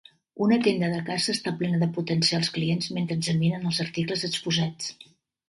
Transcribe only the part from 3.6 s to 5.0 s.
els articles exposats.